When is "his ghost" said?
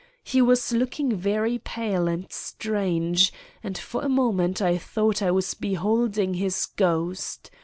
6.33-7.51